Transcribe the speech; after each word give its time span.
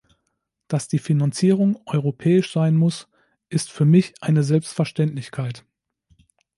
Dass 0.67 0.87
die 0.87 0.97
Finanzierung 0.97 1.79
europäisch 1.85 2.51
sein 2.51 2.73
muss, 2.75 3.07
ist 3.49 3.71
für 3.71 3.85
mich 3.85 4.15
eine 4.19 4.41
Selbstverständlichkeit. 4.41 5.63